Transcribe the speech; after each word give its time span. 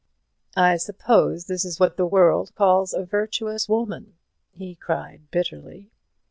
"I 0.57 0.77
suppose 0.77 1.45
this 1.45 1.63
is 1.63 1.79
what 1.79 1.95
the 1.95 2.07
world 2.07 2.55
calls 2.55 2.91
a 2.91 3.05
virtuous 3.05 3.69
woman," 3.69 4.15
he 4.49 4.73
cried, 4.73 5.29
bitterly. 5.29 5.91